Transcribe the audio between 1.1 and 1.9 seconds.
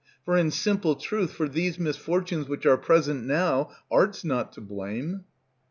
for these